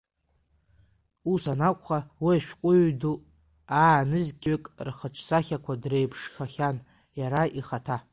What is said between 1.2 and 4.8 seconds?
Ус анакәха, уи ашәҟәыҩҩ ду, аа-нызқьҩык